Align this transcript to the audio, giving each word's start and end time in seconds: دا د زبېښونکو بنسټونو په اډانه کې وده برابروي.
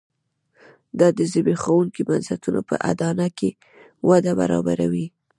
دا 0.99 1.07
د 1.17 1.19
زبېښونکو 1.31 2.01
بنسټونو 2.09 2.59
په 2.69 2.75
اډانه 2.89 3.27
کې 3.37 3.49
وده 4.09 4.31
برابروي. 4.39 5.07